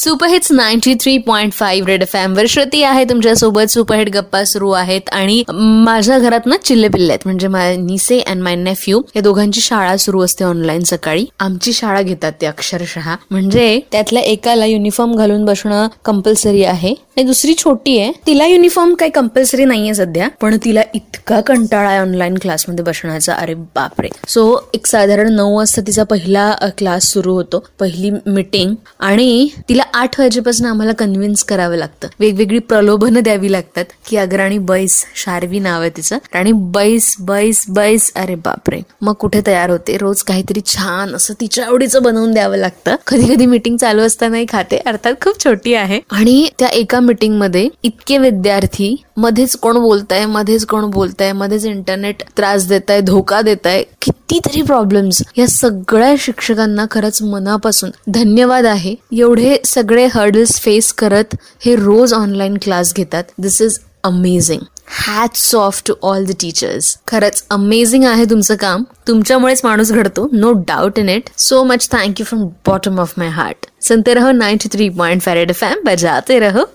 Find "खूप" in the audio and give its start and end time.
45.24-45.44